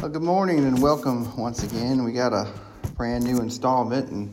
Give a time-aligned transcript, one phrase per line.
[0.00, 2.04] Well, good morning and welcome once again.
[2.04, 2.48] We got a
[2.96, 4.32] brand new installment, and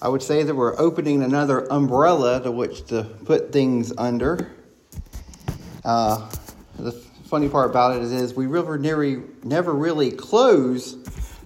[0.00, 4.52] I would say that we're opening another umbrella to which to put things under.
[5.84, 6.30] Uh,
[6.78, 10.96] the funny part about it is, we really never, never really close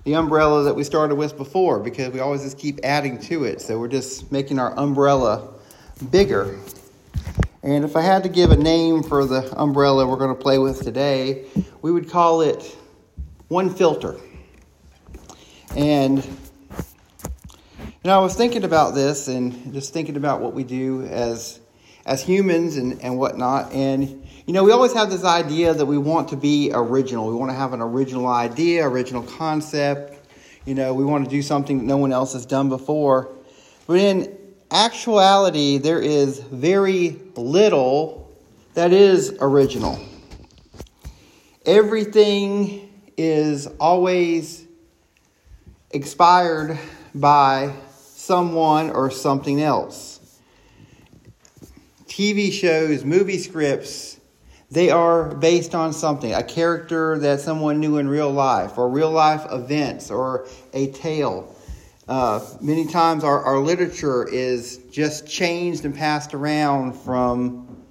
[0.05, 3.63] the umbrella that we started with before because we always just keep adding to it.
[3.63, 5.55] So we're just making our umbrella
[6.11, 6.59] bigger.
[7.63, 10.59] And if I had to give a name for the umbrella we're going to play
[10.59, 11.47] with today,
[11.81, 12.77] we would call it
[13.53, 14.19] one filter.
[15.77, 16.27] And
[18.05, 21.61] know, I was thinking about this and just thinking about what we do as
[22.05, 23.73] as humans and, and whatnot.
[23.73, 27.29] And you know, we always have this idea that we want to be original.
[27.29, 30.19] We want to have an original idea, original concept.
[30.65, 33.29] You know, we want to do something that no one else has done before.
[33.87, 34.37] But in
[34.71, 38.33] actuality, there is very little
[38.75, 40.01] that is original.
[41.67, 42.82] Everything
[43.17, 44.67] is always
[45.91, 46.79] expired
[47.15, 50.21] by someone or something else.
[52.07, 54.21] TV shows, movie scripts,
[54.71, 59.11] they are based on something, a character that someone knew in real life, or real
[59.11, 61.55] life events, or a tale.
[62.09, 67.83] Uh, many times our, our literature is just changed and passed around from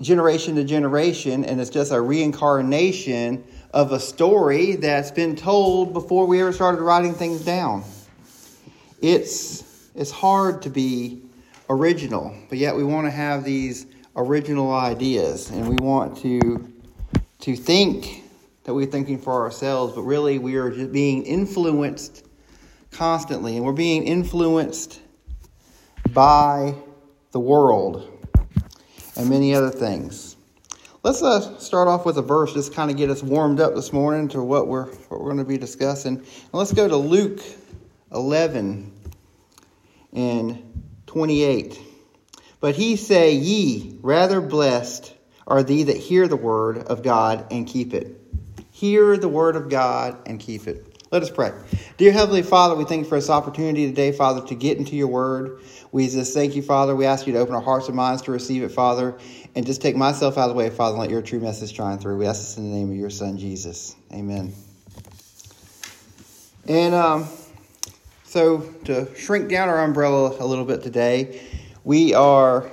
[0.00, 3.44] generation to generation, and it's just a reincarnation
[3.76, 7.84] of a story that's been told before we ever started writing things down.
[9.02, 11.20] It's, it's hard to be
[11.68, 13.84] original, but yet we want to have these
[14.16, 16.72] original ideas and we want to,
[17.40, 18.24] to think
[18.64, 22.24] that we're thinking for ourselves, but really we are just being influenced
[22.92, 25.02] constantly, and we're being influenced
[26.14, 26.74] by
[27.32, 28.26] the world
[29.18, 30.35] and many other things.
[31.06, 33.92] Let's uh, start off with a verse, just kind of get us warmed up this
[33.92, 36.16] morning to what we're what we're going to be discussing.
[36.16, 37.40] And let's go to Luke
[38.10, 38.92] 11
[40.12, 41.80] and 28.
[42.58, 45.14] But he say, Ye rather blessed
[45.46, 48.20] are thee that hear the word of God and keep it.
[48.72, 51.04] Hear the word of God and keep it.
[51.12, 51.52] Let us pray.
[51.98, 55.06] Dear Heavenly Father, we thank you for this opportunity today, Father, to get into your
[55.06, 55.60] word.
[55.96, 56.94] We just thank you, Father.
[56.94, 59.16] We ask you to open our hearts and minds to receive it, Father,
[59.54, 61.98] and just take myself out of the way, Father, and let your true message shine
[61.98, 62.18] through.
[62.18, 63.96] We ask this in the name of your Son, Jesus.
[64.12, 64.52] Amen.
[66.68, 67.26] And um,
[68.24, 71.40] so, to shrink down our umbrella a little bit today,
[71.82, 72.70] we are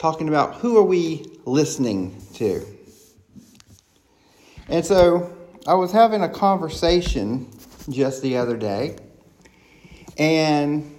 [0.00, 2.66] talking about who are we listening to.
[4.66, 5.32] And so,
[5.64, 7.48] I was having a conversation
[7.88, 8.96] just the other day,
[10.18, 10.98] and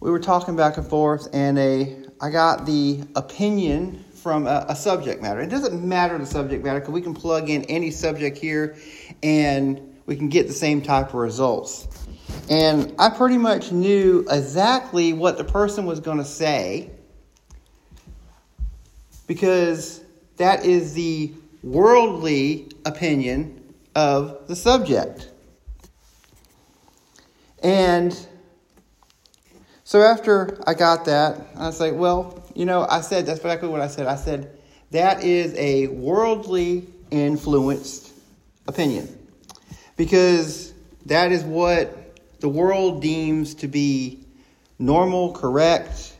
[0.00, 4.76] we were talking back and forth, and a I got the opinion from a, a
[4.76, 5.40] subject matter.
[5.40, 8.76] It doesn't matter the subject matter because we can plug in any subject here,
[9.22, 11.88] and we can get the same type of results.
[12.50, 16.90] And I pretty much knew exactly what the person was going to say
[19.26, 20.00] because
[20.36, 25.29] that is the worldly opinion of the subject.
[27.62, 28.16] And
[29.84, 33.68] so after I got that, I was like, well, you know, I said, that's exactly
[33.68, 34.06] what I said.
[34.06, 34.56] I said,
[34.90, 38.12] that is a worldly influenced
[38.66, 39.08] opinion.
[39.96, 40.72] Because
[41.06, 41.96] that is what
[42.40, 44.24] the world deems to be
[44.78, 46.16] normal, correct,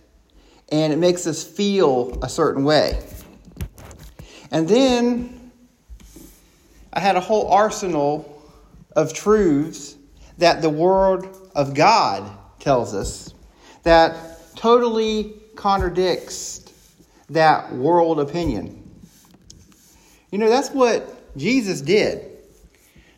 [0.70, 3.02] and it makes us feel a certain way.
[4.50, 5.52] And then
[6.92, 8.42] I had a whole arsenal
[8.94, 9.96] of truths
[10.40, 13.32] that the Word of God tells us
[13.82, 16.70] that totally contradicts
[17.30, 18.76] that world opinion.
[20.30, 22.26] You know, that's what Jesus did.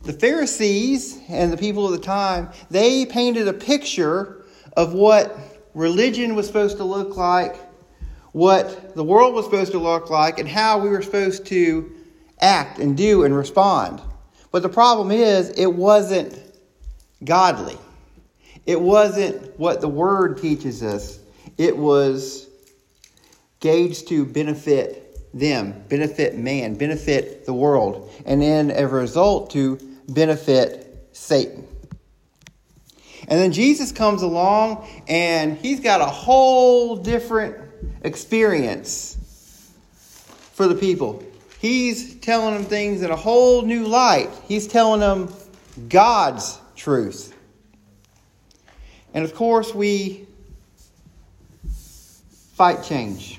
[0.02, 4.44] The Pharisees and the people of the time, they painted a picture
[4.76, 5.36] of what
[5.74, 7.56] religion was supposed to look like
[8.32, 11.92] what the world was supposed to look like and how we were supposed to
[12.40, 14.00] act and do and respond.
[14.50, 16.38] But the problem is, it wasn't
[17.24, 17.78] godly.
[18.66, 21.19] It wasn't what the Word teaches us.
[21.58, 22.48] It was
[23.60, 29.78] gauged to benefit them, benefit man, benefit the world, and then as a result to
[30.08, 31.66] benefit Satan.
[33.28, 37.56] And then Jesus comes along and he's got a whole different
[38.02, 39.16] experience
[40.52, 41.22] for the people.
[41.60, 44.28] He's telling them things in a whole new light.
[44.48, 45.32] He's telling them
[45.88, 47.32] God's truth.
[49.14, 50.26] And of course, we
[52.55, 53.38] fight change.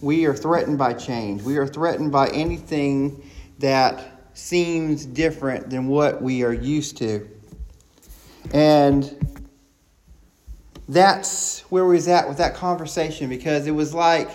[0.00, 1.42] we are threatened by change.
[1.42, 7.28] We are threatened by anything that seems different than what we are used to.
[8.52, 9.38] And
[10.88, 14.30] that's where we was at with that conversation because it was like,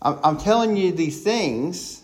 [0.00, 2.02] I'm, I'm telling you these things.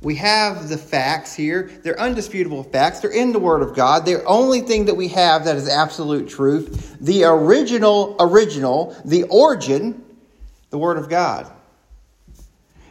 [0.00, 1.70] We have the facts here.
[1.82, 3.00] They're undisputable facts.
[3.00, 4.06] They're in the Word of God.
[4.06, 6.96] The only thing that we have that is absolute truth.
[7.00, 10.04] The original, original, the origin,
[10.70, 11.50] the Word of God.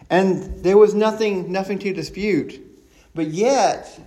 [0.10, 2.62] And there was nothing, nothing to dispute.
[3.16, 4.00] But yet,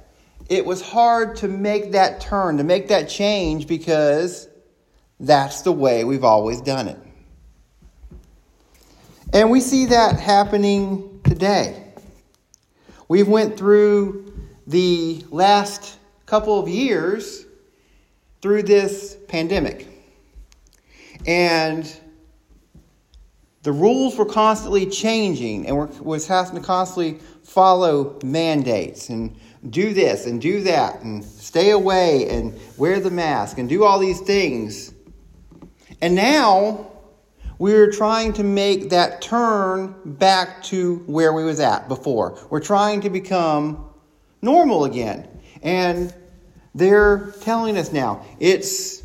[0.51, 4.47] it was hard to make that turn, to make that change, because
[5.19, 6.99] that's the way we've always done it.
[9.33, 11.90] And we see that happening today.
[13.11, 14.33] We've went through
[14.69, 17.45] the last couple of years
[18.41, 19.89] through this pandemic.
[21.27, 21.93] And
[23.65, 29.37] the rules were constantly changing and we're was having to constantly follow mandates and
[29.71, 33.99] do this and do that and stay away and wear the mask and do all
[33.99, 34.95] these things.
[36.01, 36.93] And now
[37.61, 42.39] we're trying to make that turn back to where we was at before.
[42.49, 43.85] We're trying to become
[44.41, 45.29] normal again.
[45.63, 46.15] And
[46.75, 49.03] they're telling us now it's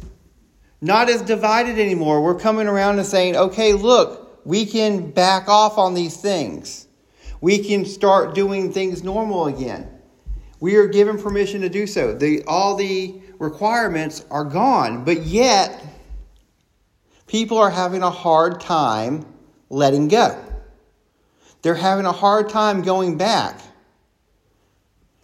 [0.79, 2.23] not as divided anymore.
[2.23, 6.87] We're coming around and saying, okay, look, we can back off on these things.
[7.41, 9.89] We can start doing things normal again.
[10.61, 12.13] We are given permission to do so.
[12.13, 15.83] The, all the requirements are gone, but yet
[17.27, 19.25] people are having a hard time
[19.69, 20.39] letting go.
[21.61, 23.59] They're having a hard time going back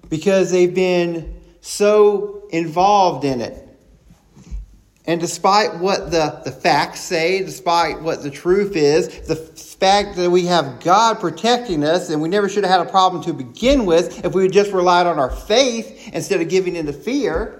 [0.10, 3.68] because they've been so involved in it.
[5.06, 10.30] And despite what the, the facts say, despite what the truth is, the fact that
[10.30, 13.86] we have God protecting us and we never should have had a problem to begin
[13.86, 17.60] with if we had just relied on our faith instead of giving into fear,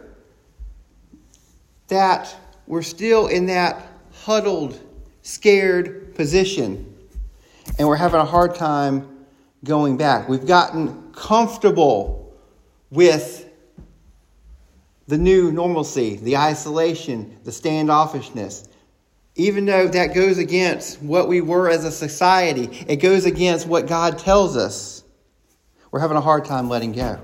[1.88, 2.36] that
[2.68, 3.91] we're still in that
[4.24, 4.80] huddled,
[5.24, 6.96] scared position.
[7.80, 9.26] And we're having a hard time
[9.64, 10.30] going back.
[10.30, 12.36] We've gotten comfortable
[12.92, 13.50] with
[15.08, 18.68] the new normalcy, the isolation, the standoffishness.
[19.36, 23.88] Even though that goes against what we were as a society, it goes against what
[23.88, 25.04] God tells us.
[25.90, 27.20] We're having a hard time letting go.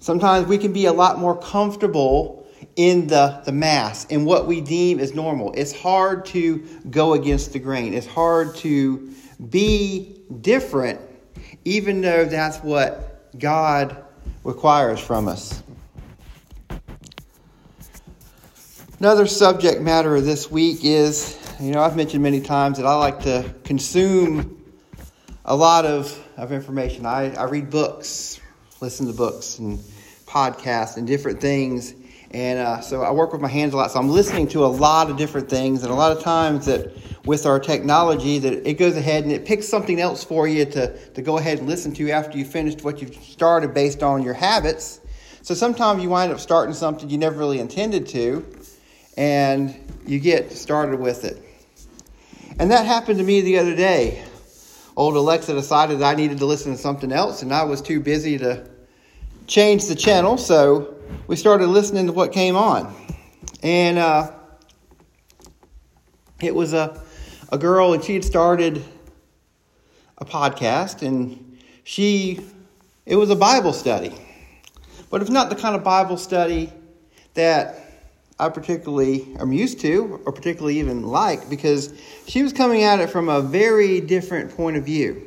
[0.00, 2.35] Sometimes we can be a lot more comfortable
[2.76, 5.52] in the, the mass, in what we deem as normal.
[5.54, 6.58] It's hard to
[6.90, 7.94] go against the grain.
[7.94, 9.10] It's hard to
[9.50, 11.00] be different,
[11.64, 14.04] even though that's what God
[14.44, 15.62] requires from us.
[18.98, 22.94] Another subject matter of this week is you know, I've mentioned many times that I
[22.96, 24.62] like to consume
[25.44, 27.06] a lot of, of information.
[27.06, 28.38] I, I read books,
[28.82, 29.78] listen to books, and
[30.26, 31.94] podcasts, and different things.
[32.32, 33.90] And uh, so I work with my hands a lot.
[33.92, 35.82] So I'm listening to a lot of different things.
[35.82, 36.92] And a lot of times that
[37.24, 40.96] with our technology, that it goes ahead and it picks something else for you to,
[41.10, 44.34] to go ahead and listen to after you finished what you've started based on your
[44.34, 45.00] habits.
[45.42, 48.44] So sometimes you wind up starting something you never really intended to,
[49.16, 49.74] and
[50.04, 51.40] you get started with it.
[52.58, 54.24] And that happened to me the other day.
[54.96, 58.38] Old Alexa decided I needed to listen to something else, and I was too busy
[58.38, 58.68] to
[59.46, 60.36] change the channel.
[60.36, 60.95] So
[61.26, 62.94] we started listening to what came on.
[63.62, 64.32] And uh,
[66.40, 67.02] it was a,
[67.50, 68.84] a girl, and she had started
[70.18, 72.40] a podcast, and she,
[73.04, 74.14] it was a Bible study.
[75.10, 76.72] But it's not the kind of Bible study
[77.34, 77.76] that
[78.38, 81.94] I particularly am used to, or particularly even like, because
[82.26, 85.22] she was coming at it from a very different point of view.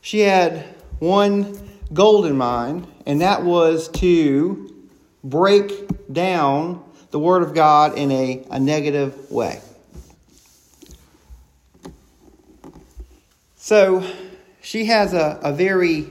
[0.00, 0.64] She had
[1.00, 1.58] one
[1.92, 4.88] goal in mind, and that was to
[5.22, 9.60] break down the Word of God in a, a negative way.
[13.56, 14.06] So
[14.60, 16.10] she has a, a very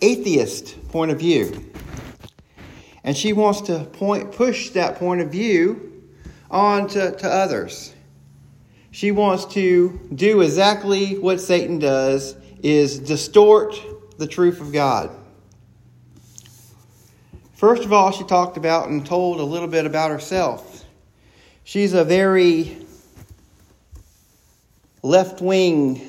[0.00, 1.64] atheist point of view.
[3.04, 6.02] And she wants to point, push that point of view
[6.50, 7.94] on to, to others.
[8.90, 13.78] She wants to do exactly what Satan does is distort
[14.18, 15.10] the truth of God.
[17.56, 20.84] First of all, she talked about and told a little bit about herself.
[21.64, 22.76] She's a very
[25.02, 26.06] left wing,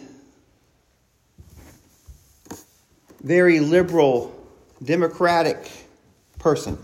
[3.24, 4.36] very liberal,
[4.84, 5.72] democratic
[6.38, 6.78] person.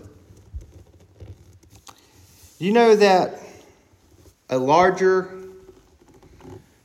[2.58, 3.38] You know that
[4.48, 5.30] a larger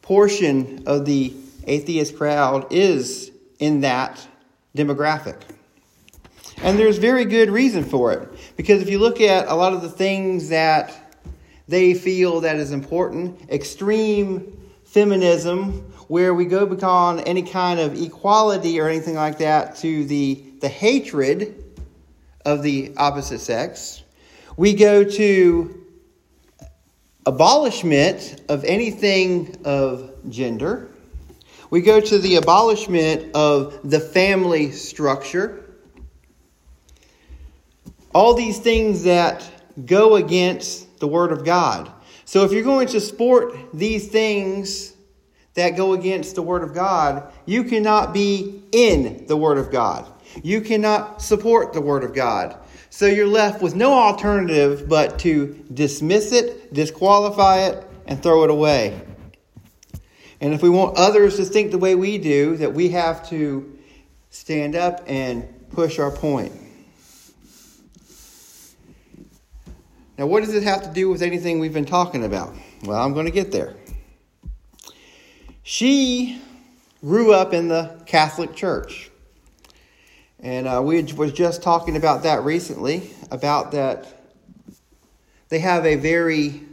[0.02, 1.34] portion of the
[1.66, 4.28] atheist crowd is in that
[4.76, 5.42] demographic.
[6.62, 8.30] And there's very good reason for it.
[8.58, 10.94] Because if you look at a lot of the things that
[11.68, 15.72] they feel that is important, extreme feminism,
[16.10, 20.68] where we go beyond any kind of equality or anything like that to the, the
[20.68, 21.64] hatred
[22.46, 24.04] of the opposite sex.
[24.58, 25.86] We go to
[27.26, 30.90] abolishment of anything of gender.
[31.70, 35.69] We go to the abolishment of the family structure.
[38.20, 39.50] All these things that
[39.86, 41.90] go against the Word of God.
[42.26, 44.94] So if you're going to support these things
[45.54, 50.06] that go against the Word of God, you cannot be in the Word of God.
[50.44, 52.58] You cannot support the Word of God.
[52.90, 58.50] So you're left with no alternative but to dismiss it, disqualify it, and throw it
[58.50, 59.00] away.
[60.42, 63.80] And if we want others to think the way we do, that we have to
[64.30, 66.52] stand up and push our point.
[70.20, 72.54] Now, what does it have to do with anything we've been talking about?
[72.84, 73.78] Well, I'm going to get there.
[75.64, 76.42] She
[77.00, 79.10] grew up in the Catholic Church.
[80.42, 84.08] And uh, we was just talking about that recently, about that
[85.48, 86.64] they have a very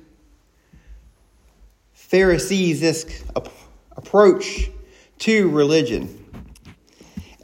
[1.93, 3.07] Pharisees
[3.97, 4.71] approach
[5.19, 6.26] to religion.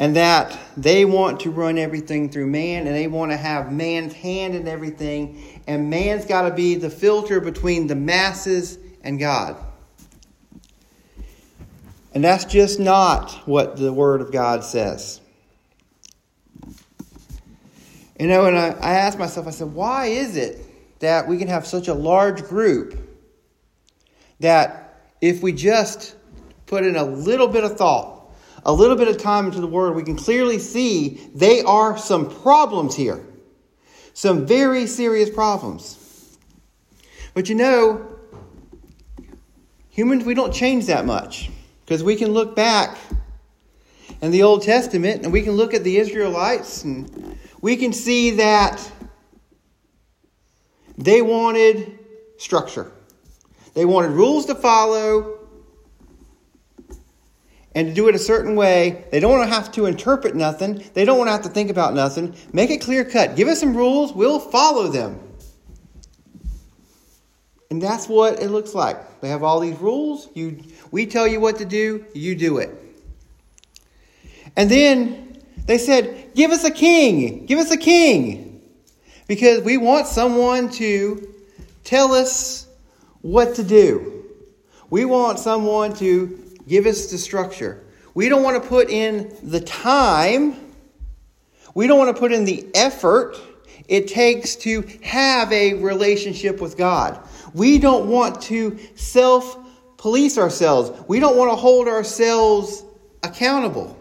[0.02, 4.12] And that they want to run everything through man and they want to have man's
[4.12, 5.62] hand in everything.
[5.68, 9.64] And man's got to be the filter between the masses and God.
[12.14, 15.20] And that's just not what the Word of God says.
[18.18, 21.46] You know, and I, I asked myself, I said, why is it that we can
[21.46, 22.98] have such a large group
[24.40, 26.16] that if we just
[26.66, 28.21] put in a little bit of thought,
[28.64, 32.30] a little bit of time into the Word, we can clearly see they are some
[32.30, 33.24] problems here.
[34.14, 36.38] Some very serious problems.
[37.34, 38.18] But you know,
[39.88, 41.50] humans, we don't change that much.
[41.84, 42.96] Because we can look back
[44.20, 48.30] in the Old Testament and we can look at the Israelites and we can see
[48.32, 48.90] that
[50.96, 51.98] they wanted
[52.38, 52.92] structure.
[53.74, 55.41] They wanted rules to follow
[57.74, 59.04] and to do it a certain way.
[59.10, 60.84] They don't want to have to interpret nothing.
[60.94, 62.34] They don't want to have to think about nothing.
[62.52, 63.36] Make it clear cut.
[63.36, 65.20] Give us some rules, we'll follow them.
[67.70, 69.22] And that's what it looks like.
[69.22, 70.28] They have all these rules.
[70.34, 72.70] You, we tell you what to do, you do it.
[74.56, 77.46] And then they said, Give us a king!
[77.46, 78.60] Give us a king!
[79.26, 81.34] Because we want someone to
[81.84, 82.66] tell us
[83.22, 84.24] what to do.
[84.90, 87.84] We want someone to give us the structure.
[88.14, 90.56] We don't want to put in the time,
[91.74, 93.36] we don't want to put in the effort
[93.88, 97.18] it takes to have a relationship with God.
[97.54, 99.58] We don't want to self
[99.96, 102.84] police ourselves, we don't want to hold ourselves
[103.22, 103.96] accountable.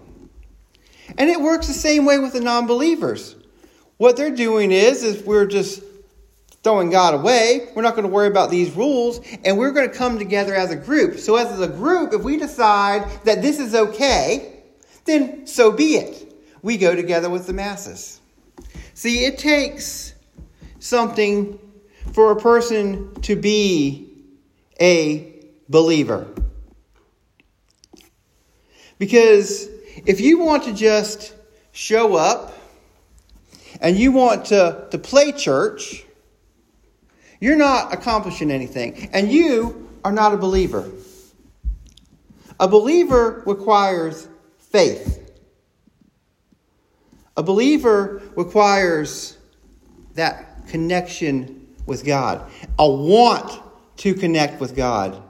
[1.17, 3.35] And it works the same way with the non believers.
[3.97, 5.83] What they're doing is, is we're just
[6.63, 7.69] throwing God away.
[7.75, 10.71] We're not going to worry about these rules, and we're going to come together as
[10.71, 11.19] a group.
[11.19, 14.63] So, as a group, if we decide that this is okay,
[15.05, 16.33] then so be it.
[16.61, 18.19] We go together with the masses.
[18.93, 20.13] See, it takes
[20.79, 21.59] something
[22.13, 24.11] for a person to be
[24.79, 26.27] a believer.
[28.99, 29.67] Because
[30.05, 31.33] if you want to just
[31.71, 32.53] show up
[33.79, 36.05] and you want to, to play church,
[37.41, 39.09] you're not accomplishing anything.
[39.11, 40.89] And you are not a believer.
[42.59, 44.29] A believer requires
[44.59, 45.17] faith.
[47.35, 49.37] A believer requires
[50.13, 53.51] that connection with God, a want
[53.97, 55.21] to connect with God.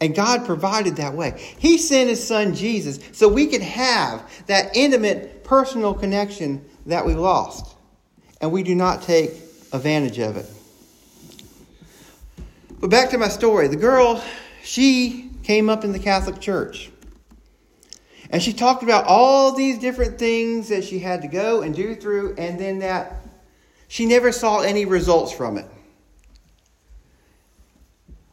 [0.00, 1.38] And God provided that way.
[1.58, 7.14] He sent His Son Jesus so we could have that intimate personal connection that we
[7.14, 7.76] lost.
[8.40, 9.32] And we do not take
[9.72, 10.46] advantage of it.
[12.84, 13.66] But back to my story.
[13.68, 14.22] The girl,
[14.62, 16.90] she came up in the Catholic Church.
[18.28, 21.94] And she talked about all these different things that she had to go and do
[21.94, 23.24] through, and then that
[23.88, 25.64] she never saw any results from it.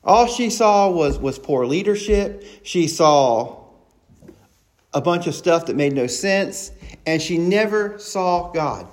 [0.03, 2.43] All she saw was, was poor leadership.
[2.63, 3.55] She saw
[4.93, 6.73] a bunch of stuff that made no sense,
[7.05, 8.85] and she never saw God.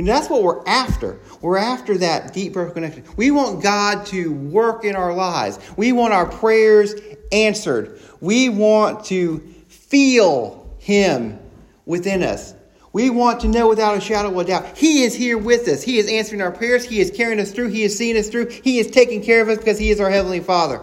[0.00, 1.20] You know, that's what we're after.
[1.42, 3.04] We're after that deep personal connection.
[3.18, 5.58] We want God to work in our lives.
[5.76, 6.94] We want our prayers
[7.32, 8.00] answered.
[8.18, 11.38] We want to feel Him
[11.84, 12.54] within us.
[12.94, 15.82] We want to know without a shadow of a doubt He is here with us.
[15.82, 16.86] He is answering our prayers.
[16.86, 17.68] He is carrying us through.
[17.68, 18.48] He is seeing us through.
[18.48, 20.80] He is taking care of us because He is our Heavenly Father.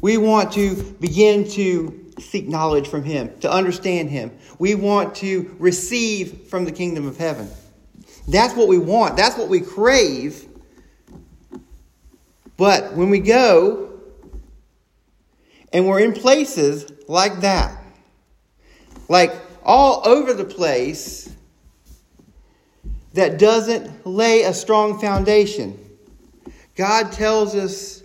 [0.00, 4.32] We want to begin to seek knowledge from Him, to understand Him.
[4.58, 7.50] We want to receive from the kingdom of heaven.
[8.28, 9.16] That's what we want.
[9.16, 10.46] That's what we crave.
[12.56, 14.00] But when we go
[15.72, 17.76] and we're in places like that,
[19.08, 19.32] like
[19.64, 21.34] all over the place,
[23.14, 25.78] that doesn't lay a strong foundation,
[26.76, 28.02] God tells us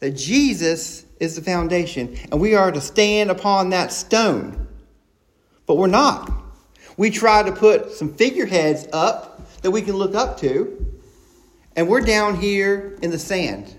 [0.00, 4.66] that Jesus is the foundation, and we are to stand upon that stone.
[5.66, 6.30] But we're not.
[6.96, 11.00] We try to put some figureheads up that we can look up to,
[11.76, 13.74] and we're down here in the sand.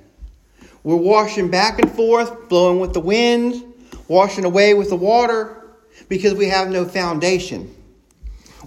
[0.83, 3.63] We're washing back and forth, blowing with the wind,
[4.07, 5.65] washing away with the water,
[6.09, 7.73] because we have no foundation.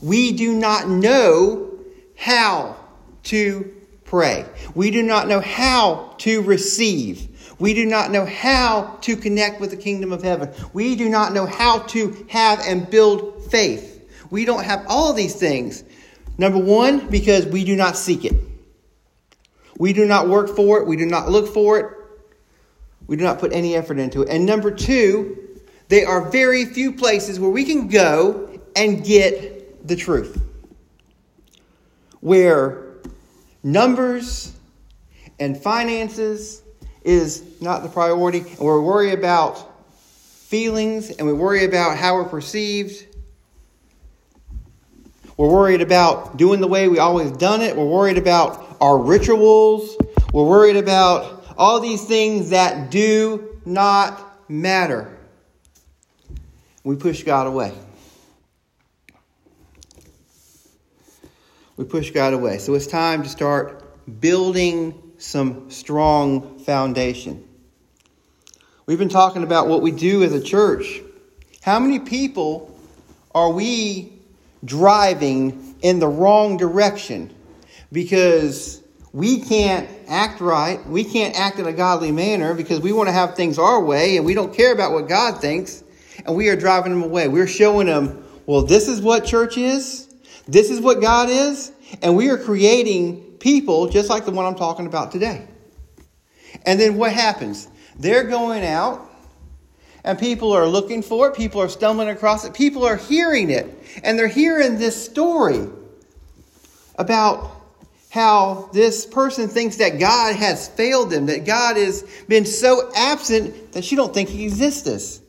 [0.00, 1.78] We do not know
[2.16, 2.76] how
[3.24, 4.46] to pray.
[4.74, 7.27] We do not know how to receive.
[7.58, 10.52] We do not know how to connect with the kingdom of heaven.
[10.72, 14.08] We do not know how to have and build faith.
[14.30, 15.82] We don't have all these things.
[16.36, 18.34] Number one, because we do not seek it.
[19.78, 20.86] We do not work for it.
[20.86, 21.94] We do not look for it.
[23.06, 24.28] We do not put any effort into it.
[24.28, 29.96] And number two, there are very few places where we can go and get the
[29.96, 30.42] truth.
[32.20, 32.98] Where
[33.62, 34.52] numbers
[35.40, 36.62] and finances
[37.04, 39.68] is not the priority, and we're worried about
[40.48, 43.04] feelings and we worry about how we're perceived.
[45.36, 47.76] We're worried about doing the way we always done it.
[47.76, 49.94] We're worried about our rituals.
[50.32, 55.18] We're worried about all these things that do not matter.
[56.82, 57.74] We push God away.
[61.76, 62.56] We push God away.
[62.56, 63.84] So it's time to start
[64.20, 67.46] building some strong foundation.
[68.86, 71.00] We've been talking about what we do as a church.
[71.60, 72.78] How many people
[73.34, 74.12] are we
[74.64, 77.34] driving in the wrong direction
[77.92, 83.08] because we can't act right, we can't act in a godly manner because we want
[83.08, 85.82] to have things our way and we don't care about what God thinks,
[86.24, 87.28] and we are driving them away.
[87.28, 90.08] We're showing them, well, this is what church is,
[90.46, 94.54] this is what God is, and we are creating people just like the one I'm
[94.54, 95.46] talking about today.
[96.64, 97.68] And then what happens?
[97.98, 99.08] They're going out
[100.04, 103.66] and people are looking for it, people are stumbling across it, people are hearing it,
[104.02, 105.68] and they're hearing this story
[106.96, 107.50] about
[108.10, 113.72] how this person thinks that God has failed them, that God has been so absent
[113.72, 115.20] that she don't think he exists,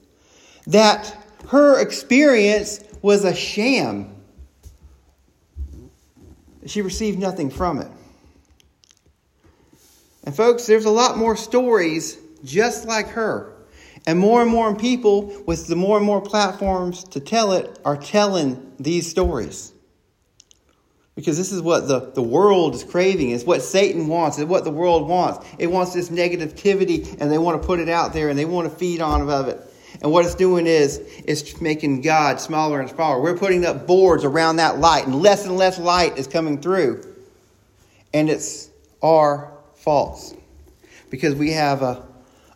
[0.67, 1.15] that
[1.49, 4.15] her experience was a sham.
[6.65, 7.91] She received nothing from it.
[10.29, 13.51] And folks, there's a lot more stories just like her.
[14.05, 17.97] And more and more people with the more and more platforms to tell it are
[17.97, 19.73] telling these stories.
[21.15, 23.31] Because this is what the, the world is craving.
[23.31, 24.37] It's what Satan wants.
[24.37, 25.43] It's what the world wants.
[25.57, 28.71] It wants this negativity and they want to put it out there and they want
[28.71, 29.59] to feed on of it.
[30.03, 33.19] And what it's doing is it's making God smaller and smaller.
[33.19, 37.15] We're putting up boards around that light and less and less light is coming through.
[38.13, 38.69] And it's
[39.01, 39.58] our
[39.89, 40.35] false
[41.09, 42.05] because we have a,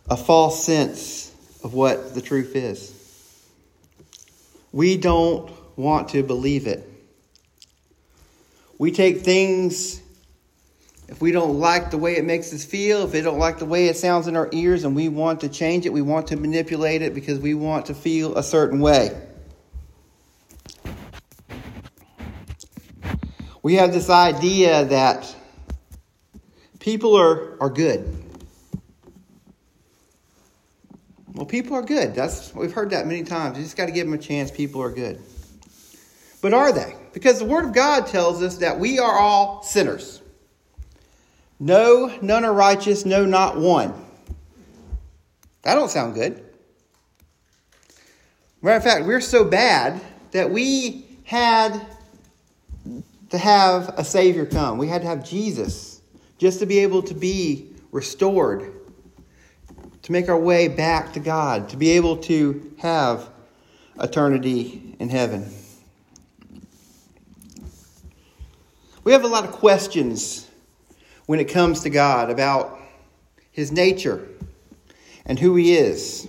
[0.08, 2.94] a false sense of what the truth is.
[4.70, 6.88] We don't want to believe it.
[8.78, 10.00] We take things,
[11.08, 13.64] if we don't like the way it makes us feel, if they don't like the
[13.64, 16.36] way it sounds in our ears, and we want to change it, we want to
[16.36, 19.10] manipulate it because we want to feel a certain way.
[23.60, 25.34] We have this idea that
[26.84, 28.14] people are, are good.
[31.32, 32.14] Well, people are good.
[32.14, 33.56] That's we've heard that many times.
[33.56, 34.50] You just got to give them a chance.
[34.50, 35.18] People are good.
[36.42, 36.94] But are they?
[37.14, 40.20] Because the Word of God tells us that we are all sinners.
[41.58, 43.94] No, none are righteous, no, not one.
[45.62, 46.44] That don't sound good.
[48.60, 51.80] Matter of fact, we're so bad that we had
[53.30, 54.76] to have a Savior come.
[54.76, 55.93] We had to have Jesus
[56.44, 58.70] just to be able to be restored,
[60.02, 63.30] to make our way back to God, to be able to have
[63.98, 65.50] eternity in heaven.
[69.04, 70.46] We have a lot of questions
[71.24, 72.78] when it comes to God about
[73.50, 74.28] his nature
[75.24, 76.28] and who he is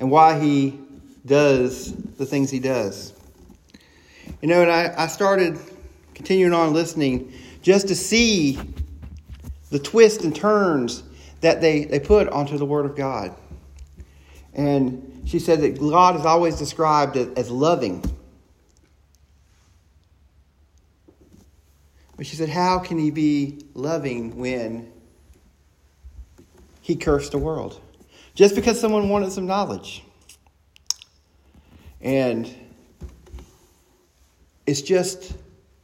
[0.00, 0.80] and why he
[1.24, 3.12] does the things he does.
[4.40, 5.60] You know, and I, I started
[6.12, 8.58] continuing on listening just to see
[9.70, 11.02] the twists and turns
[11.40, 13.34] that they, they put onto the Word of God.
[14.52, 18.04] And she said that God is always described as loving.
[22.16, 24.92] But she said, How can he be loving when
[26.80, 27.80] he cursed the world?
[28.34, 30.04] Just because someone wanted some knowledge.
[32.00, 32.52] And
[34.66, 35.34] it's just,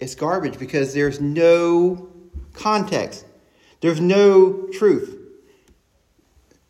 [0.01, 2.09] it's garbage because there's no
[2.53, 3.25] context,
[3.81, 5.17] there's no truth.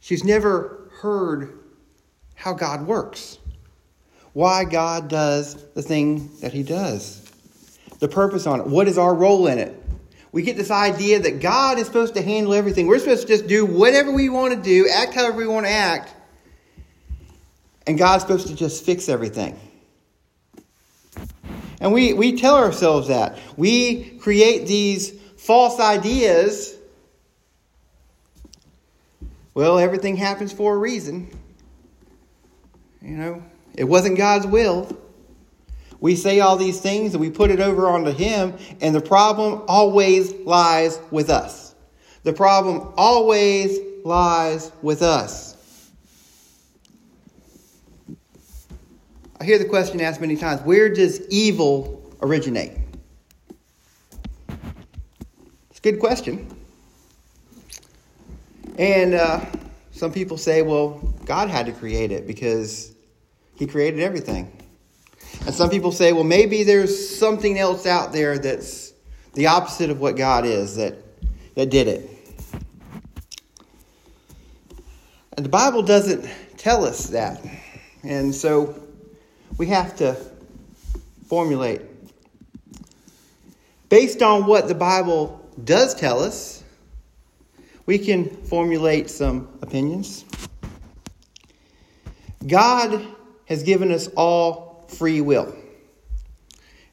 [0.01, 1.59] She's never heard
[2.35, 3.39] how God works,
[4.33, 7.31] why God does the thing that He does,
[7.99, 9.75] the purpose on it, what is our role in it.
[10.31, 12.87] We get this idea that God is supposed to handle everything.
[12.87, 15.73] We're supposed to just do whatever we want to do, act however we want to
[15.73, 16.15] act,
[17.87, 19.59] and God's supposed to just fix everything.
[21.81, 23.39] And we, we tell ourselves that.
[23.57, 26.77] We create these false ideas.
[29.55, 31.29] Well, everything happens for a reason.
[33.01, 33.43] You know,
[33.75, 34.89] it wasn't God's will.
[36.01, 39.63] We say all these things and we put it over onto Him, and the problem
[39.67, 41.75] always lies with us.
[42.23, 45.57] The problem always lies with us.
[49.41, 52.73] I hear the question asked many times where does evil originate?
[55.71, 56.49] It's a good question.
[58.79, 59.45] And uh,
[59.93, 62.93] some people say, well, God had to create it because
[63.57, 64.53] He created everything.
[65.47, 68.93] And some people say, well, maybe there's something else out there that's
[69.35, 70.97] the opposite of what God is that,
[71.55, 72.11] that did it.
[75.37, 77.41] And the Bible doesn't tell us that.
[78.03, 78.88] And so
[79.59, 80.17] we have to
[81.27, 81.83] formulate.
[83.89, 86.63] Based on what the Bible does tell us,
[87.85, 90.25] we can formulate some opinions.
[92.47, 93.05] God
[93.47, 95.55] has given us all free will.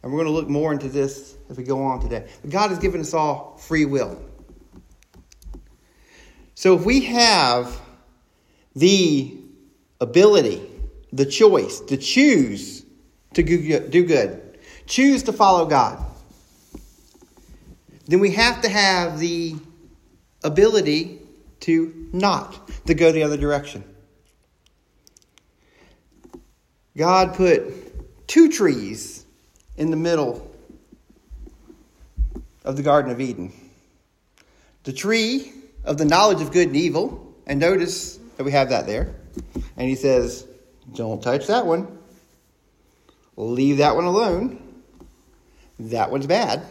[0.02, 2.28] And we're going to look more into this as we go on today.
[2.42, 4.20] But God has given us all free will.
[6.56, 7.80] So if we have
[8.76, 9.38] the
[10.00, 10.75] ability
[11.16, 12.86] the choice to choose
[13.34, 16.04] to do good, choose to follow God,
[18.06, 19.56] then we have to have the
[20.44, 21.22] ability
[21.62, 23.84] to not to go the other direction.
[26.98, 29.26] God put two trees
[29.78, 30.54] in the middle
[32.64, 33.54] of the Garden of Eden.
[34.84, 35.52] The tree
[35.84, 39.16] of the knowledge of good and evil, and notice that we have that there.
[39.78, 40.46] And he says,
[40.94, 41.98] don't touch that one.
[43.36, 44.84] Leave that one alone.
[45.80, 46.66] That one's bad.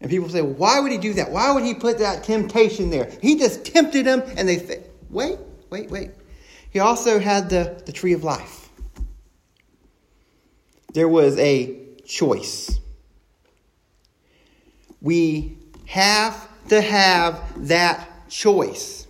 [0.00, 1.30] And people say, why would he do that?
[1.30, 3.10] Why would he put that temptation there?
[3.22, 5.38] He just tempted them, and they say, wait,
[5.70, 6.10] wait, wait.
[6.70, 8.68] He also had the, the tree of life.
[10.92, 12.78] There was a choice.
[15.00, 19.05] We have to have that choice.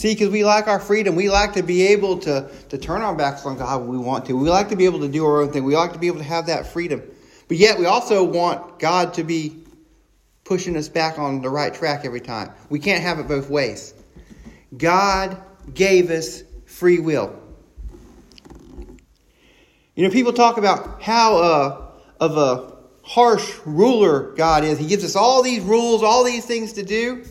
[0.00, 1.14] See, because we like our freedom.
[1.14, 4.24] We like to be able to, to turn our backs on God when we want
[4.24, 4.32] to.
[4.32, 5.62] We like to be able to do our own thing.
[5.64, 7.02] We like to be able to have that freedom.
[7.48, 9.62] But yet, we also want God to be
[10.44, 12.50] pushing us back on the right track every time.
[12.70, 13.92] We can't have it both ways.
[14.74, 15.36] God
[15.74, 17.38] gave us free will.
[19.96, 21.86] You know, people talk about how uh,
[22.20, 24.78] of a harsh ruler God is.
[24.78, 27.22] He gives us all these rules, all these things to do.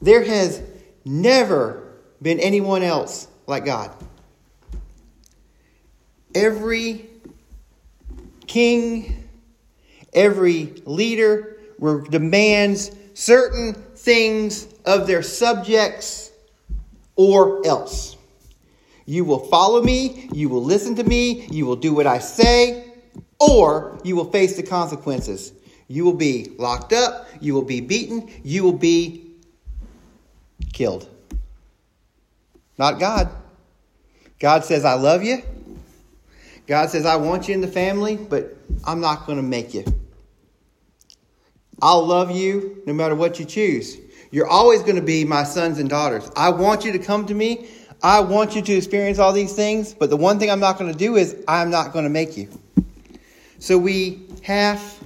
[0.00, 0.62] There has
[1.08, 3.90] never been anyone else like God.
[6.34, 7.08] Every
[8.46, 9.28] king,
[10.12, 11.56] every leader
[12.10, 16.30] demands certain things of their subjects
[17.16, 18.16] or else.
[19.06, 22.92] You will follow me, you will listen to me, you will do what I say,
[23.40, 25.52] or you will face the consequences.
[25.88, 29.27] You will be locked up, you will be beaten, you will be
[30.72, 31.08] killed.
[32.78, 33.28] Not God.
[34.38, 35.42] God says, I love you.
[36.66, 39.84] God says, I want you in the family, but I'm not going to make you.
[41.80, 43.98] I'll love you no matter what you choose.
[44.30, 46.30] You're always going to be my sons and daughters.
[46.36, 47.68] I want you to come to me.
[48.02, 50.92] I want you to experience all these things, but the one thing I'm not going
[50.92, 52.48] to do is I'm not going to make you.
[53.58, 55.02] So we have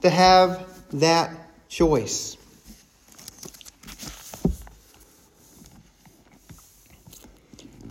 [0.00, 1.30] to have that
[1.68, 2.36] choice.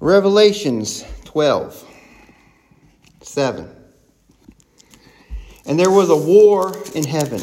[0.01, 1.87] Revelations 12,
[3.21, 3.69] 7.
[5.67, 7.39] And there was a war in heaven.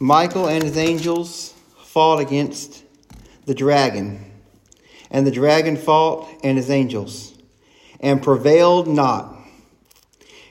[0.00, 2.82] Michael and his angels fought against
[3.46, 4.32] the dragon,
[5.12, 7.38] and the dragon fought and his angels,
[8.00, 9.36] and prevailed not.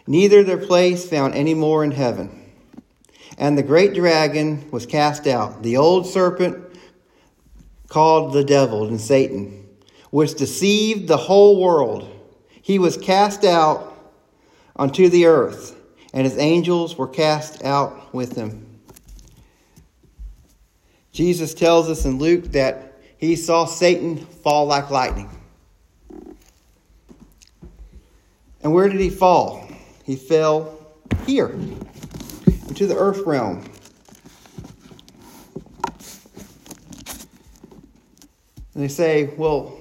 [0.08, 2.50] Neither their place found any more in heaven.
[3.38, 6.64] And the great dragon was cast out, the old serpent
[7.90, 9.63] called the devil and Satan
[10.14, 12.08] which deceived the whole world.
[12.62, 13.98] He was cast out
[14.76, 15.76] unto the earth,
[16.14, 18.80] and his angels were cast out with him.
[21.12, 25.32] Jesus tells us in Luke that he saw Satan fall like lightning.
[28.62, 29.68] And where did he fall?
[30.04, 30.78] He fell
[31.26, 31.58] here,
[32.68, 33.66] into the earth realm.
[38.76, 39.80] And they say, well,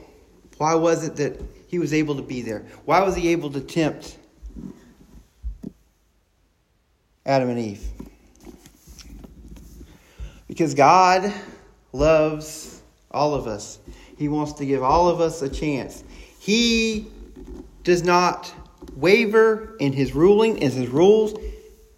[0.63, 2.65] why was it that he was able to be there?
[2.85, 4.17] Why was he able to tempt
[7.27, 7.85] Adam and Eve?
[10.47, 11.33] Because God
[11.93, 13.81] loves all of us.
[14.17, 16.05] He wants to give all of us a chance.
[16.39, 17.09] He
[17.83, 18.55] does not
[18.95, 21.35] waver in his ruling, in his rules.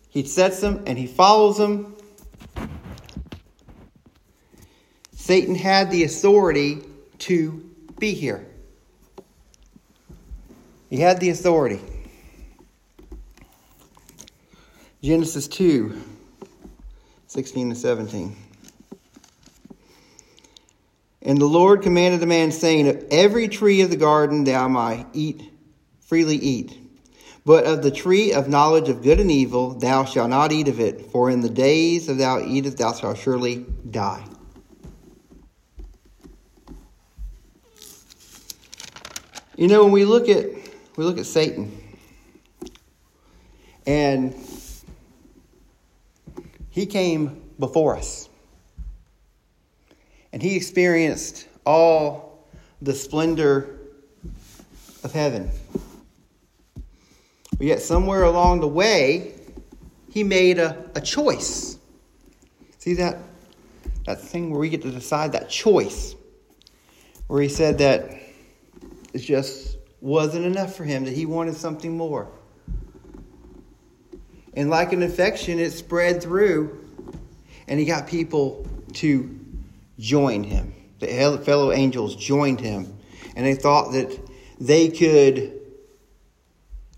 [0.09, 1.95] He sets them and he follows them.
[5.13, 6.79] Satan had the authority
[7.19, 7.63] to
[7.99, 8.47] be here.
[10.95, 11.81] He had the authority.
[15.03, 16.01] Genesis 2
[17.27, 18.37] 16 to 17.
[21.23, 25.07] And the Lord commanded the man, saying, Of every tree of the garden thou might
[25.13, 25.43] eat,
[25.99, 26.79] freely eat.
[27.45, 30.79] But of the tree of knowledge of good and evil thou shalt not eat of
[30.79, 34.25] it, for in the days that thou eatest thou shalt surely die.
[39.57, 40.64] You know, when we look at
[40.97, 41.77] we look at Satan.
[43.87, 44.35] And
[46.71, 48.29] he came before us.
[50.33, 52.49] And he experienced all
[52.83, 53.79] the splendor
[55.03, 55.51] of heaven.
[57.57, 59.35] But yet, somewhere along the way,
[60.11, 61.79] he made a, a choice.
[62.79, 63.19] See that,
[64.07, 66.17] that thing where we get to decide that choice?
[67.29, 68.11] Where he said that
[69.13, 69.74] it's just
[70.05, 72.31] wasn't enough for him, that he wanted something more.
[74.53, 76.79] And like an infection, it spread through,
[77.67, 79.41] and he got people to
[79.99, 80.75] join him.
[81.01, 82.95] The fellow angels joined him,
[83.35, 84.21] and they thought that
[84.61, 85.59] they could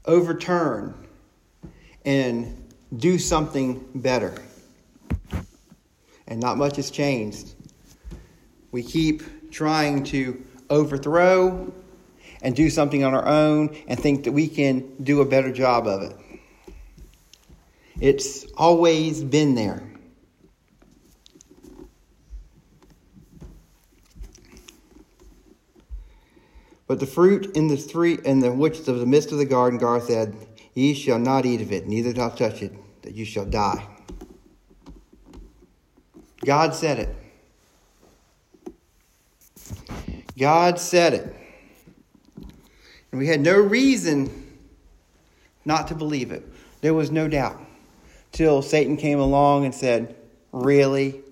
[0.05, 1.07] overturn
[2.05, 2.61] and
[2.97, 4.35] do something better.
[6.27, 7.55] And not much has changed.
[8.73, 11.73] We keep trying to overthrow
[12.43, 15.87] and do something on our own and think that we can do a better job
[15.87, 16.17] of it.
[18.01, 19.83] It's always been there.
[26.87, 29.79] But the fruit in the tree in the which of the midst of the garden,
[29.79, 30.37] God said,
[30.75, 32.73] Ye shall not eat of it, neither shall touch it,
[33.03, 33.87] that you shall die.
[36.45, 37.17] God said it.
[40.39, 41.46] God said it.
[43.17, 44.31] And we had no reason
[45.65, 46.47] not to believe it.
[46.83, 47.59] There was no doubt.
[48.31, 50.15] Till Satan came along and said,
[50.53, 51.23] Really?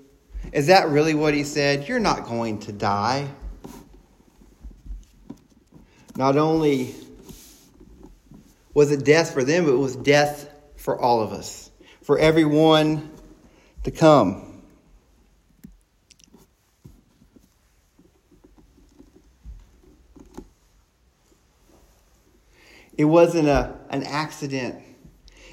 [0.50, 1.86] Is that really what he said?
[1.86, 3.28] You're not going to die.
[6.16, 6.94] Not only
[8.72, 11.70] was it death for them, but it was death for all of us,
[12.00, 13.10] for everyone
[13.82, 14.43] to come.
[22.96, 24.82] It wasn't a, an accident.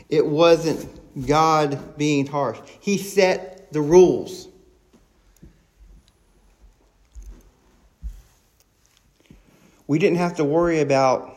[0.09, 0.87] It wasn't
[1.25, 2.59] God being harsh.
[2.79, 4.47] He set the rules.
[9.87, 11.35] We didn't have to worry about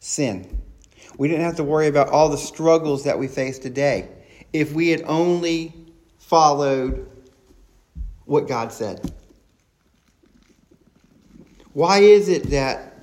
[0.00, 0.62] sin.
[1.18, 4.08] We didn't have to worry about all the struggles that we face today
[4.52, 5.74] if we had only
[6.18, 7.10] followed
[8.24, 9.12] what God said.
[11.72, 12.93] Why is it that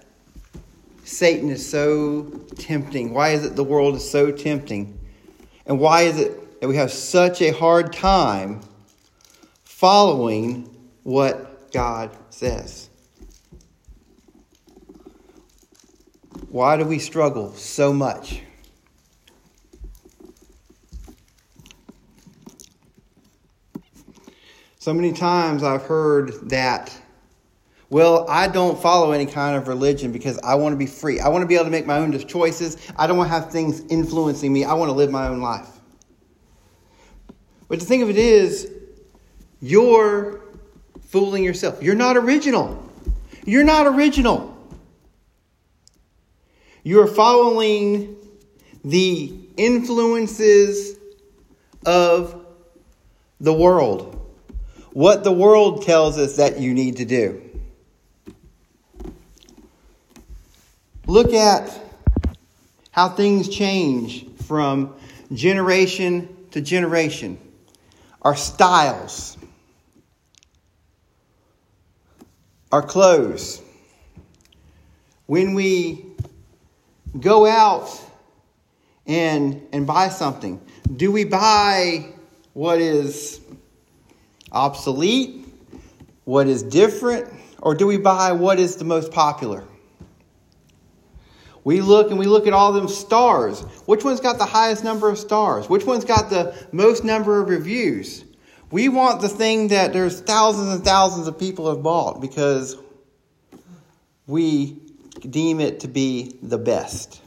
[1.03, 2.23] Satan is so
[2.57, 3.13] tempting?
[3.13, 4.99] Why is it the world is so tempting?
[5.65, 8.61] And why is it that we have such a hard time
[9.63, 12.89] following what God says?
[16.49, 18.41] Why do we struggle so much?
[24.79, 26.91] So many times I've heard that
[27.91, 31.19] well, I don't follow any kind of religion because I want to be free.
[31.19, 32.77] I want to be able to make my own choices.
[32.97, 34.63] I don't want to have things influencing me.
[34.63, 35.67] I want to live my own life.
[37.67, 38.71] But the thing of it is,
[39.59, 40.41] you're
[41.09, 41.83] fooling yourself.
[41.83, 42.89] You're not original.
[43.45, 44.57] You're not original.
[46.83, 48.15] You're following
[48.85, 50.97] the influences
[51.85, 52.45] of
[53.41, 54.17] the world
[54.93, 57.50] what the world tells us that you need to do.
[61.11, 61.69] Look at
[62.91, 64.95] how things change from
[65.33, 67.37] generation to generation.
[68.21, 69.37] Our styles,
[72.71, 73.61] our clothes.
[75.25, 76.05] When we
[77.19, 77.89] go out
[79.05, 80.61] and, and buy something,
[80.95, 82.05] do we buy
[82.53, 83.41] what is
[84.49, 85.45] obsolete,
[86.23, 87.27] what is different,
[87.61, 89.67] or do we buy what is the most popular?
[91.63, 93.61] We look and we look at all them stars.
[93.85, 95.69] Which one's got the highest number of stars?
[95.69, 98.25] Which one's got the most number of reviews?
[98.71, 102.77] We want the thing that there's thousands and thousands of people have bought because
[104.25, 104.79] we
[105.19, 107.21] deem it to be the best.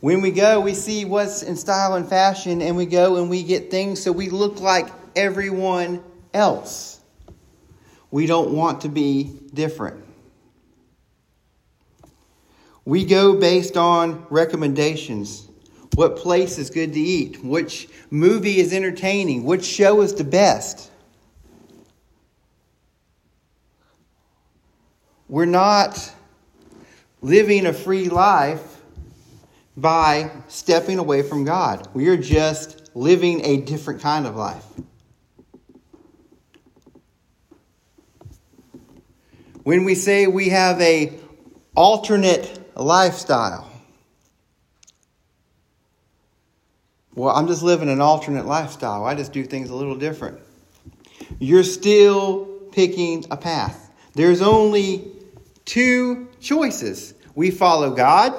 [0.00, 3.42] When we go, we see what's in style and fashion, and we go and we
[3.42, 6.02] get things so we look like everyone
[6.34, 7.00] else.
[8.10, 10.05] We don't want to be different.
[12.86, 15.46] We go based on recommendations.
[15.94, 17.44] What place is good to eat?
[17.44, 19.44] Which movie is entertaining?
[19.44, 20.90] Which show is the best?
[25.28, 26.12] We're not
[27.20, 28.80] living a free life
[29.76, 31.88] by stepping away from God.
[31.92, 34.64] We are just living a different kind of life.
[39.66, 41.12] when we say we have a
[41.74, 43.70] alternate lifestyle.
[47.14, 49.04] Well, I'm just living an alternate lifestyle.
[49.04, 50.38] I just do things a little different.
[51.38, 53.90] You're still picking a path.
[54.14, 55.12] There's only
[55.64, 57.14] two choices.
[57.34, 58.34] We follow God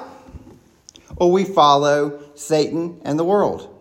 [1.16, 3.74] or we follow Satan and the world.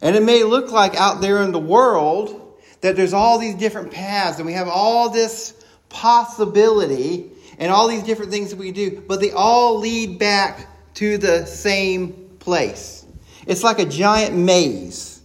[0.00, 3.90] And it may look like out there in the world that there's all these different
[3.90, 7.30] paths and we have all this possibility
[7.62, 11.46] and all these different things that we do, but they all lead back to the
[11.46, 13.06] same place.
[13.46, 15.20] It's like a giant maze.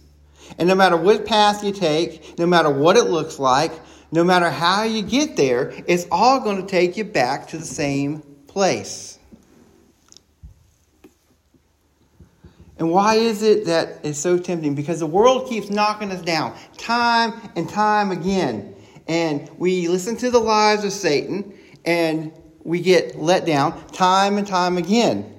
[0.56, 3.72] And no matter what path you take, no matter what it looks like,
[4.12, 7.64] no matter how you get there, it's all going to take you back to the
[7.64, 9.18] same place.
[12.78, 14.76] And why is it that it's so tempting?
[14.76, 18.76] Because the world keeps knocking us down time and time again
[19.08, 21.57] and we listen to the lies of Satan
[21.88, 22.32] and
[22.64, 25.34] we get let down time and time again.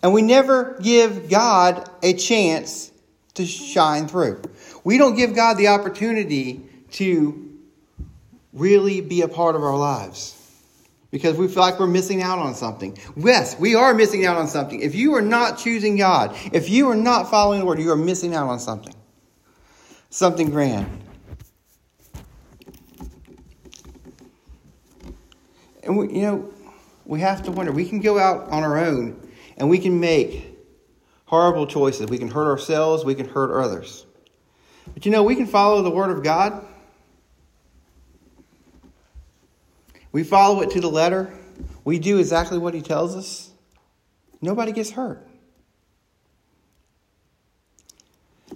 [0.00, 2.92] And we never give God a chance
[3.34, 4.40] to shine through.
[4.84, 6.60] We don't give God the opportunity
[6.92, 7.58] to
[8.52, 10.36] really be a part of our lives
[11.10, 12.96] because we feel like we're missing out on something.
[13.16, 14.80] Yes, we are missing out on something.
[14.80, 17.96] If you are not choosing God, if you are not following the Word, you are
[17.96, 18.94] missing out on something.
[20.10, 21.07] Something grand.
[25.88, 26.52] And we, you know,
[27.06, 27.72] we have to wonder.
[27.72, 29.18] We can go out on our own
[29.56, 30.54] and we can make
[31.24, 32.08] horrible choices.
[32.08, 34.04] We can hurt ourselves, we can hurt others.
[34.92, 36.64] But you know, we can follow the Word of God.
[40.12, 41.32] We follow it to the letter.
[41.84, 43.50] We do exactly what He tells us.
[44.42, 45.26] Nobody gets hurt.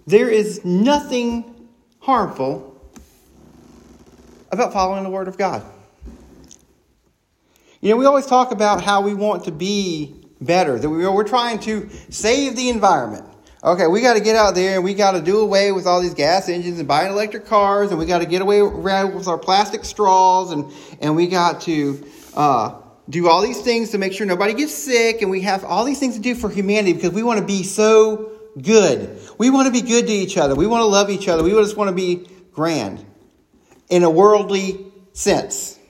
[0.07, 1.69] There is nothing
[2.01, 2.79] harmful
[4.51, 5.65] about following the Word of God.
[7.83, 11.25] You know, we always talk about how we want to be better, that we, we're
[11.25, 13.25] trying to save the environment.
[13.65, 16.01] Okay, we got to get out there and we got to do away with all
[16.01, 19.37] these gas engines and buying electric cars, and we got to get away with our
[19.37, 22.81] plastic straws, and, and we got to uh,
[23.11, 25.99] do all these things to make sure nobody gets sick, and we have all these
[25.99, 28.31] things to do for humanity because we want to be so
[28.63, 29.19] good.
[29.39, 30.55] We want to be good to each other.
[30.55, 31.43] We want to love each other.
[31.43, 33.05] We just want to be grand
[33.91, 35.81] in a worldly sense.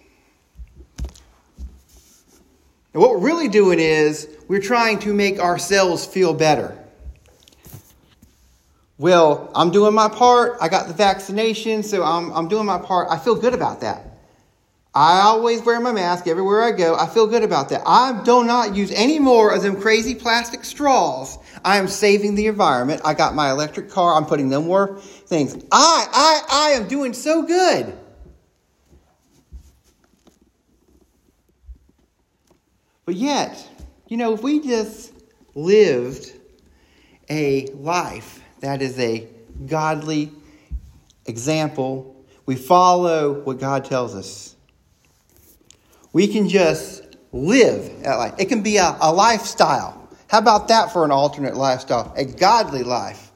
[2.93, 6.78] And what we're really doing is we're trying to make ourselves feel better.
[8.99, 10.59] Well, I'm doing my part.
[10.61, 13.09] I got the vaccination, so I'm, I'm doing my part.
[13.11, 14.12] I feel good about that.
[14.95, 16.95] I always wear my mask everywhere I go.
[16.95, 17.82] I feel good about that.
[17.86, 21.38] I do not use any more of them crazy plastic straws.
[21.64, 23.01] I am saving the environment.
[23.03, 24.14] I got my electric car.
[24.14, 25.55] I'm putting no more things.
[25.72, 27.99] I, I, I am doing so good.
[33.12, 33.68] But yet,
[34.08, 35.12] you know, if we just
[35.54, 36.32] lived
[37.28, 39.28] a life that is a
[39.66, 40.32] godly
[41.26, 44.56] example, we follow what God tells us.
[46.14, 47.02] We can just
[47.32, 48.34] live that life.
[48.38, 50.08] It can be a, a lifestyle.
[50.28, 52.14] How about that for an alternate lifestyle?
[52.16, 53.30] A godly life.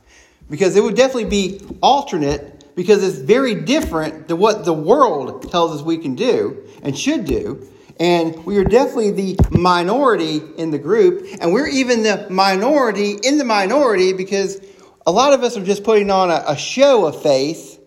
[0.48, 5.78] Because it would definitely be alternate because it's very different than what the world tells
[5.78, 7.68] us we can do and should do.
[7.98, 11.26] And we are definitely the minority in the group.
[11.40, 14.60] And we're even the minority in the minority because
[15.06, 17.80] a lot of us are just putting on a, a show of faith.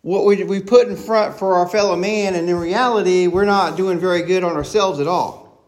[0.00, 3.76] What we, we put in front for our fellow man, and in reality, we're not
[3.76, 5.62] doing very good on ourselves at all.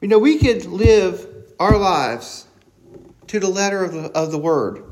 [0.00, 1.26] You know, we could live
[1.58, 2.46] our lives
[3.26, 4.84] to the letter of the, of the word.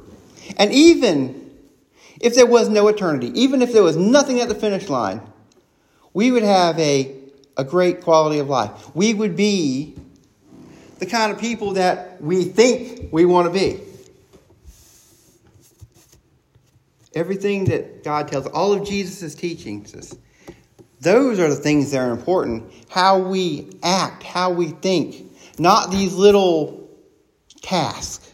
[0.59, 1.51] And even
[2.21, 5.23] if there was no eternity, even if there was nothing at the finish line,
[6.13, 7.15] we would have a
[7.57, 8.95] a great quality of life.
[8.95, 9.97] We would be
[10.99, 13.81] the kind of people that we think we want to be.
[17.15, 20.15] Everything that God tells, all of Jesus' teachings,
[21.01, 22.71] those are the things that are important.
[22.91, 26.91] How we act, how we think, not these little
[27.63, 28.33] tasks.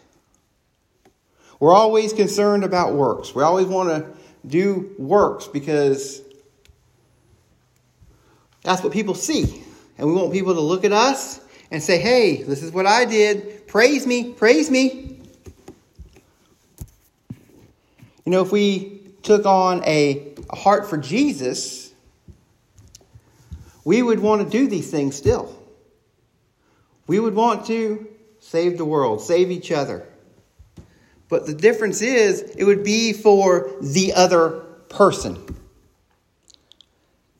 [1.60, 3.36] We're always concerned about works.
[3.36, 4.12] We always want to
[4.48, 6.20] do works because
[8.62, 9.62] that's what people see.
[9.98, 11.40] And we want people to look at us
[11.70, 13.66] and say, hey, this is what I did.
[13.66, 15.18] Praise me, praise me.
[18.24, 21.94] You know, if we took on a, heart for Jesus,
[23.84, 25.56] we would want to do these things still.
[27.06, 28.06] We would want to
[28.38, 30.06] save the world, save each other.
[31.30, 34.50] But the difference is, it would be for the other
[34.90, 35.56] person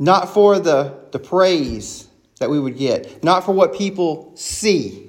[0.02, 2.08] not for the, the praise
[2.40, 5.08] that we would get, not for what people see.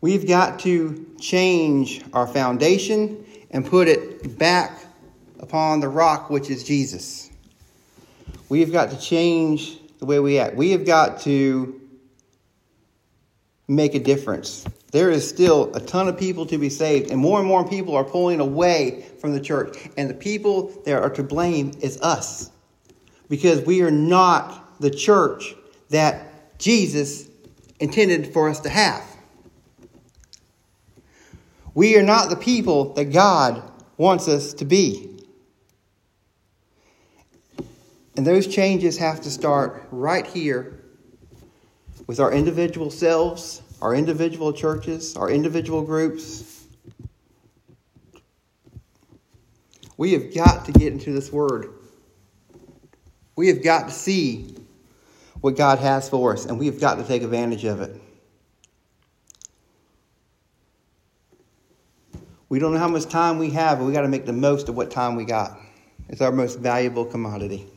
[0.00, 4.84] We've got to change our foundation and put it back
[5.40, 7.28] upon the rock, which is Jesus.
[8.48, 10.54] We have got to change the way we act.
[10.54, 11.79] We have got to
[13.70, 14.64] make a difference.
[14.90, 17.94] There is still a ton of people to be saved, and more and more people
[17.94, 19.76] are pulling away from the church.
[19.96, 22.50] And the people that are to blame is us.
[23.28, 25.54] Because we are not the church
[25.90, 27.28] that Jesus
[27.78, 29.04] intended for us to have.
[31.72, 33.62] We are not the people that God
[33.96, 35.24] wants us to be.
[38.16, 40.79] And those changes have to start right here
[42.10, 46.66] with our individual selves our individual churches, our individual groups.
[49.96, 51.72] We have got to get into this word.
[53.36, 54.56] We have got to see
[55.40, 58.02] what God has for us, and we have got to take advantage of it.
[62.48, 64.68] We don't know how much time we have, but we got to make the most
[64.68, 65.56] of what time we got.
[66.08, 67.68] It's our most valuable commodity.